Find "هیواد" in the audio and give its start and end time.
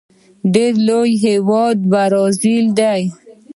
1.25-1.77